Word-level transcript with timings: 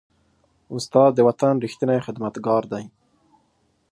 استاد 0.75 1.11
د 1.15 1.19
وطن 1.27 1.53
ریښتینی 1.65 1.99
خدمتګار 2.05 2.63
دی. 2.71 2.83